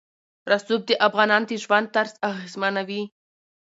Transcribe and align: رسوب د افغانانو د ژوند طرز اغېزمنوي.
رسوب 0.51 0.81
د 0.89 0.91
افغانانو 1.07 1.47
د 1.49 1.51
ژوند 1.63 1.87
طرز 1.95 2.13
اغېزمنوي. 2.29 3.03